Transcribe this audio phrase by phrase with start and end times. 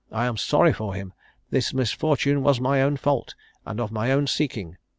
[0.11, 1.13] I am sorry for him;
[1.51, 3.35] this misfortune was my own fault,
[3.67, 4.77] and of my own seeking.